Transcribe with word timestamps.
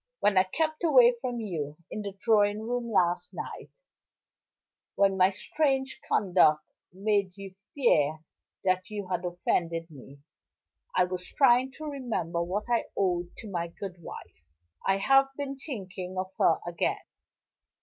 "When 0.19 0.35
I 0.35 0.41
kept 0.45 0.83
away 0.83 1.13
from 1.21 1.39
you 1.39 1.77
in 1.91 2.01
the 2.01 2.17
drawing 2.19 2.61
room, 2.63 2.89
last 2.89 3.35
night 3.35 3.69
when 4.95 5.15
my 5.15 5.29
strange 5.29 6.01
conduct 6.07 6.65
made 6.91 7.37
you 7.37 7.53
fear 7.75 8.23
that 8.63 8.89
you 8.89 9.05
had 9.09 9.23
offended 9.25 9.91
me 9.91 10.23
I 10.95 11.03
was 11.03 11.27
trying 11.31 11.71
to 11.73 11.85
remember 11.85 12.41
what 12.41 12.63
I 12.67 12.85
owed 12.97 13.37
to 13.37 13.51
my 13.51 13.67
good 13.67 14.01
wife. 14.01 14.43
I 14.87 14.97
have 14.97 15.27
been 15.37 15.55
thinking 15.55 16.17
of 16.17 16.31
her 16.39 16.57
again. 16.65 16.97